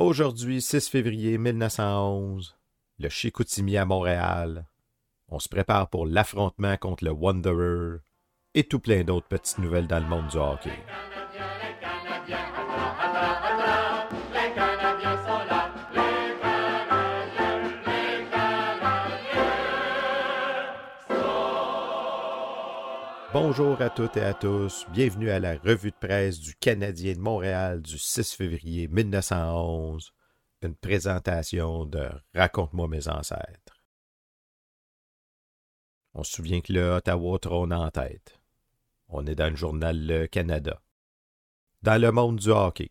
[0.00, 2.56] Aujourd'hui, 6 février 1911,
[3.00, 4.66] le Chicoutimi à Montréal.
[5.28, 7.98] On se prépare pour l'affrontement contre le Wanderer
[8.54, 10.72] et tout plein d'autres petites nouvelles dans le monde du hockey.
[23.32, 27.20] Bonjour à toutes et à tous, bienvenue à la revue de presse du Canadien de
[27.20, 30.12] Montréal du 6 février 1911,
[30.62, 33.84] une présentation de Raconte-moi mes ancêtres.
[36.12, 38.40] On se souvient que le Ottawa trône en tête.
[39.06, 40.82] On est dans le journal Le Canada.
[41.82, 42.90] Dans le monde du hockey.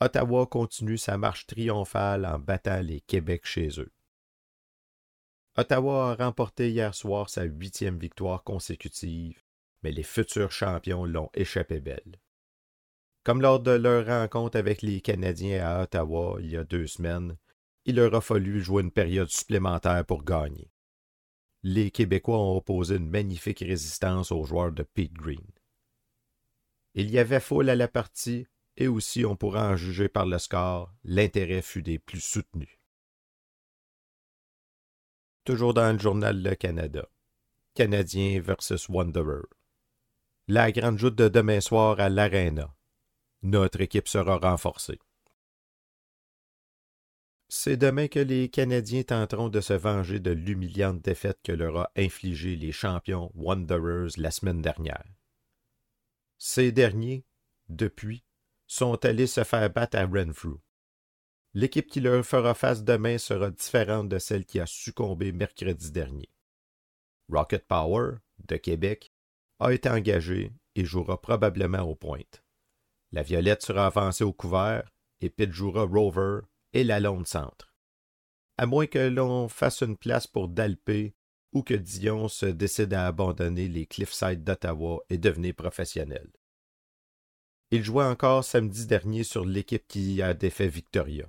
[0.00, 3.92] Ottawa continue sa marche triomphale en battant les Québec chez eux.
[5.56, 9.40] Ottawa a remporté hier soir sa huitième victoire consécutive,
[9.84, 12.20] mais les futurs champions l'ont échappé belle.
[13.22, 17.36] Comme lors de leur rencontre avec les Canadiens à Ottawa il y a deux semaines,
[17.84, 20.72] il leur a fallu jouer une période supplémentaire pour gagner.
[21.62, 25.46] Les Québécois ont opposé une magnifique résistance aux joueurs de Pete Green.
[26.94, 30.38] Il y avait foule à la partie, et aussi on pourra en juger par le
[30.38, 32.76] score, l'intérêt fut des plus soutenus
[35.44, 37.06] toujours dans le journal Le Canada.
[37.74, 39.44] Canadien versus Wanderer.
[40.48, 42.74] La grande joute de demain soir à l'Arena.
[43.42, 44.98] Notre équipe sera renforcée.
[47.48, 51.90] C'est demain que les Canadiens tenteront de se venger de l'humiliante défaite que leur a
[51.96, 55.04] infligée les champions Wanderers la semaine dernière.
[56.38, 57.24] Ces derniers,
[57.68, 58.24] depuis,
[58.66, 60.58] sont allés se faire battre à Renfrew.
[61.56, 66.28] L'équipe qui leur fera face demain sera différente de celle qui a succombé mercredi dernier.
[67.28, 68.16] Rocket Power,
[68.48, 69.12] de Québec,
[69.60, 72.42] a été engagé et jouera probablement aux pointes.
[73.12, 76.40] La Violette sera avancée au couvert et Pitt jouera Rover
[76.72, 77.72] et la Lone Centre.
[78.58, 81.14] À moins que l'on fasse une place pour Dalpé
[81.52, 86.32] ou que Dion se décide à abandonner les Cliffside d'Ottawa et devenir professionnel.
[87.70, 91.28] Il jouait encore samedi dernier sur l'équipe qui a défait Victoria.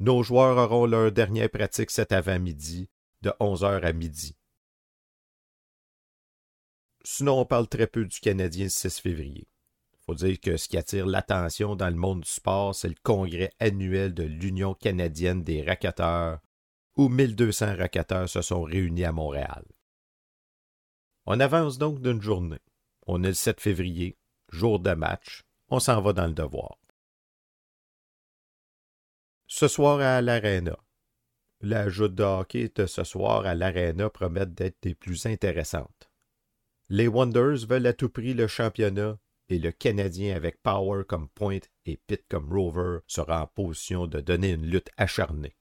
[0.00, 2.88] Nos joueurs auront leur dernière pratique cet avant-midi,
[3.22, 4.36] de 11h à midi.
[7.02, 9.48] Sinon, on parle très peu du Canadien le 6 février.
[9.92, 12.94] Il faut dire que ce qui attire l'attention dans le monde du sport, c'est le
[13.02, 16.38] congrès annuel de l'Union canadienne des racketteurs,
[16.96, 19.64] où 1200 racketteurs se sont réunis à Montréal.
[21.26, 22.60] On avance donc d'une journée.
[23.08, 24.16] On est le 7 février,
[24.50, 25.42] jour de match.
[25.70, 26.78] On s'en va dans le devoir
[29.58, 30.78] ce soir à l'Arena.
[31.62, 36.12] La joute de hockey de ce soir à l'Arena promet d'être des plus intéressantes.
[36.88, 41.72] Les Wonders veulent à tout prix le championnat et le Canadien avec Power comme pointe
[41.86, 45.56] et Pitt comme rover sera en position de donner une lutte acharnée.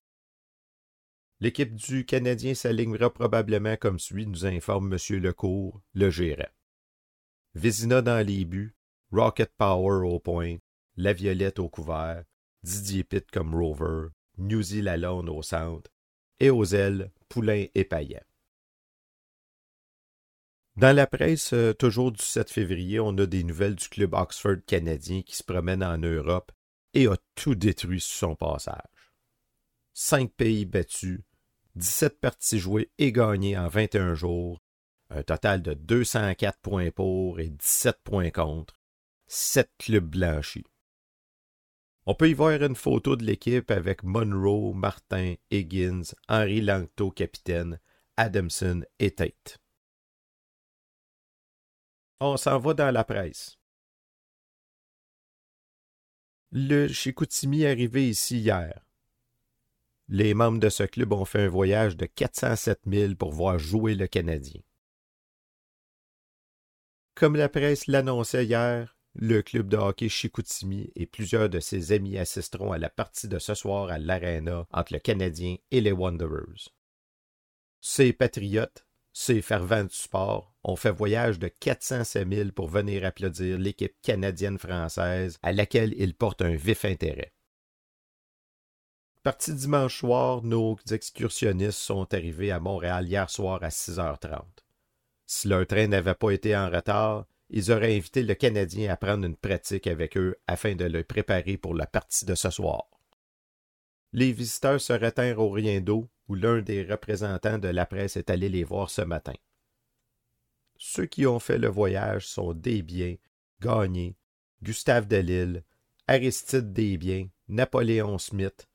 [1.40, 5.20] L'équipe du Canadien s'alignera probablement comme suit, nous informe M.
[5.20, 6.54] Lecourt, le gérant.
[7.56, 8.76] Vézina dans les buts,
[9.12, 10.58] Rocket Power au point,
[10.98, 12.26] La Violette au couvert,
[12.68, 15.90] Didier Pitt comme rover, Newsy Lalonde au centre,
[16.42, 18.20] et aux ailes, Poulain et Payan.
[20.76, 24.58] Dans la presse, euh, toujours du 7 février, on a des nouvelles du club Oxford
[24.68, 26.52] canadien qui se promène en Europe
[26.94, 29.14] et a tout détruit sur son passage.
[29.94, 31.22] Cinq pays battus,
[31.76, 34.62] 17 parties jouées et gagnées en 21 jours,
[35.10, 38.76] un total de 204 points pour et 17 points contre,
[39.26, 40.66] sept clubs blanchis.
[42.10, 47.82] On peut y voir une photo de l'équipe avec Monroe, Martin, Higgins, Henri Langto, capitaine,
[48.16, 49.60] Adamson et Tate.
[52.22, 53.58] On s'en va dans la presse.
[56.52, 58.86] Le Chicoutimi est arrivé ici hier.
[60.08, 63.96] Les membres de ce club ont fait un voyage de 407 000 pour voir jouer
[63.96, 64.62] le Canadien.
[67.16, 72.20] Comme la presse l'annonçait hier, le club de hockey Chicoutimi et plusieurs de ses amis
[72.20, 76.70] assisteront à la partie de ce soir à l'Arena entre le Canadien et les Wanderers.
[77.82, 83.58] Ces patriotes, ces fervents du sport, ont fait voyage de 407 000 pour venir applaudir
[83.58, 87.34] l'équipe canadienne-française à laquelle ils portent un vif intérêt.
[89.24, 94.44] Parti dimanche soir, nos excursionnistes sont arrivés à Montréal hier soir à 6h30.
[95.26, 99.26] Si leur train n'avait pas été en retard, ils auraient invité le Canadien à prendre
[99.26, 102.86] une pratique avec eux afin de le préparer pour la partie de ce soir.
[104.14, 108.30] Les visiteurs se retinrent au rien d'eau où l'un des représentants de la presse est
[108.30, 109.36] allé les voir ce matin.
[110.78, 113.16] Ceux qui ont fait le voyage sont Desbiens,
[113.62, 114.16] Gagné,
[114.62, 115.64] Gustave Delille,
[116.08, 118.68] Aristide Desbiens, Napoléon Smith,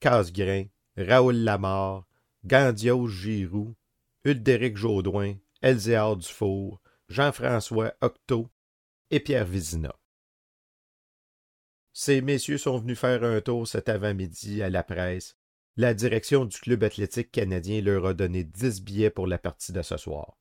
[0.00, 0.66] Casgrain,
[0.96, 2.06] Raoul Lamarre,
[2.44, 3.74] Gandios Giroux,
[4.24, 8.48] Uldéric Jaudoin, Elzéard Dufour, Jean-François Octo
[9.10, 9.94] et Pierre Vizina.
[11.92, 15.36] Ces messieurs sont venus faire un tour cet avant-midi à la presse.
[15.76, 19.82] La direction du Club athlétique canadien leur a donné dix billets pour la partie de
[19.82, 20.36] ce soir.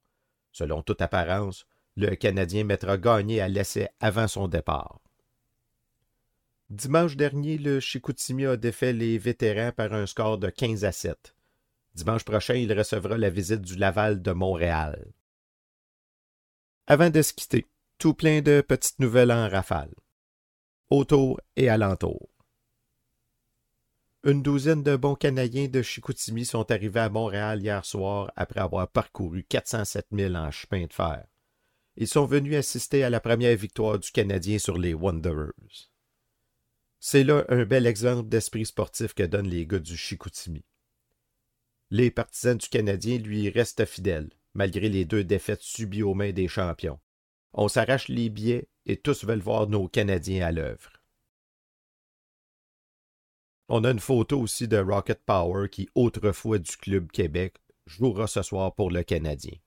[0.52, 5.02] Selon toute apparence, le Canadien mettra gagné à l'essai avant son départ.
[6.70, 11.36] Dimanche dernier, le Chicoutimi a défait les vétérans par un score de 15 à 7.
[11.94, 15.14] Dimanche prochain, il recevra la visite du Laval de Montréal.
[16.88, 17.66] Avant de se quitter,
[17.98, 19.96] tout plein de petites nouvelles en rafale.
[20.92, 22.30] Autour et alentour.
[24.24, 28.88] Une douzaine de bons Canadiens de Chicoutimi sont arrivés à Montréal hier soir après avoir
[28.88, 31.26] parcouru 407 000 en chemin de fer.
[31.96, 35.90] Ils sont venus assister à la première victoire du Canadien sur les Wanderers.
[37.00, 40.64] C'est là un bel exemple d'esprit sportif que donnent les gars du Chicoutimi.
[41.90, 46.48] Les partisans du Canadien lui restent fidèles, malgré les deux défaites subies aux mains des
[46.48, 47.00] champions.
[47.54, 50.92] On s'arrache les billets et tous veulent voir nos Canadiens à l'œuvre.
[53.68, 57.56] On a une photo aussi de Rocket Power qui, autrefois du Club Québec,
[57.86, 59.58] jouera ce soir pour le Canadien.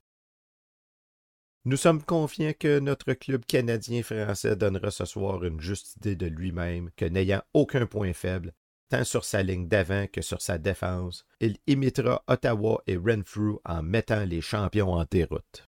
[1.65, 6.89] Nous sommes confiants que notre club canadien-français donnera ce soir une juste idée de lui-même,
[6.95, 8.53] que n'ayant aucun point faible,
[8.89, 13.83] tant sur sa ligne d'avant que sur sa défense, il imitera Ottawa et Renfrew en
[13.83, 15.69] mettant les champions en déroute.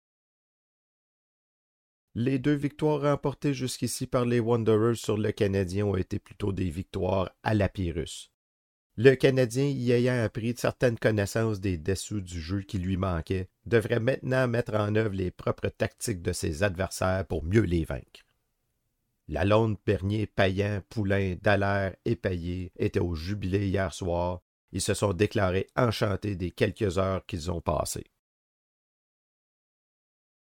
[2.16, 6.70] Les deux victoires remportées jusqu'ici par les Wanderers sur le Canadien ont été plutôt des
[6.70, 8.30] victoires à la Pyrrhus.
[8.96, 13.98] Le Canadien, y ayant appris certaines connaissances des dessous du jeu qui lui manquaient, devrait
[13.98, 18.24] maintenant mettre en œuvre les propres tactiques de ses adversaires pour mieux les vaincre.
[19.28, 24.42] Lalonde, Bernier, Payan, Poulain, Dallaire et Payet étaient au jubilé hier soir.
[24.72, 28.10] Ils se sont déclarés enchantés des quelques heures qu'ils ont passées.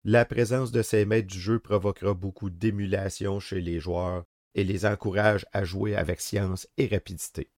[0.04, 4.26] La présence de ces maîtres du jeu provoquera beaucoup d'émulation chez les joueurs
[4.56, 7.52] et les encourage à jouer avec science et rapidité.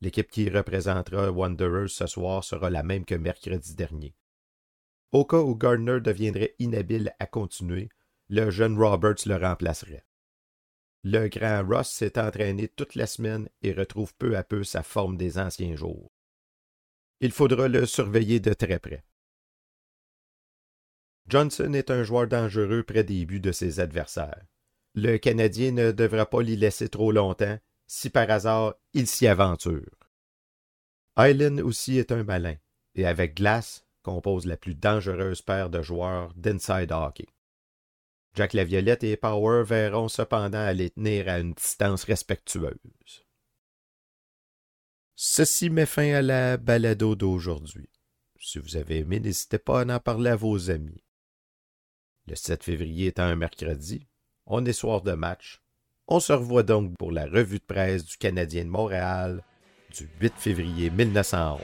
[0.00, 4.14] L'équipe qui représentera Wanderers ce soir sera la même que mercredi dernier.
[5.10, 7.88] Au cas où Gardner deviendrait inhabile à continuer,
[8.30, 10.06] le jeune Roberts le remplacerait.
[11.02, 15.16] Le grand Ross s'est entraîné toute la semaine et retrouve peu à peu sa forme
[15.16, 16.12] des anciens jours.
[17.20, 19.04] Il faudra le surveiller de très près.
[21.26, 24.46] Johnson est un joueur dangereux près des buts de ses adversaires.
[24.94, 29.90] Le Canadien ne devra pas l'y laisser trop longtemps si par hasard il s'y aventure.
[31.16, 32.56] Eileen aussi est un malin,
[32.94, 37.26] et avec Glass compose la plus dangereuse paire de joueurs d'inside hockey.
[38.34, 42.76] Jack Laviolette et Power verront cependant à les tenir à une distance respectueuse.
[45.16, 47.90] Ceci met fin à la balado d'aujourd'hui.
[48.38, 51.04] Si vous avez aimé, n'hésitez pas à en parler à vos amis.
[52.26, 54.06] Le 7 février étant un mercredi,
[54.46, 55.60] on est soir de match,
[56.08, 59.44] on se revoit donc pour la revue de presse du Canadien de Montréal
[59.90, 61.60] du 8 février 1911.